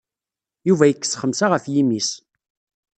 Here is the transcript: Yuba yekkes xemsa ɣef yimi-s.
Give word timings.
Yuba 0.67 0.85
yekkes 0.89 1.13
xemsa 1.21 1.45
ɣef 1.47 1.65
yimi-s. 1.73 2.09